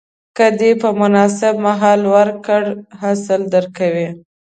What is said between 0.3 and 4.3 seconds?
که دې په مناسب مهال وکرل، حاصل درکوي.